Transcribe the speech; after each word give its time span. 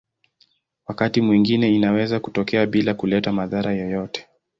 Wakati 0.87 1.21
mwingine 1.21 1.75
inaweza 1.75 2.19
kutokea 2.19 2.65
bila 2.65 2.93
kuleta 2.93 3.31
madhara 3.31 3.71
yoyote. 3.71 4.27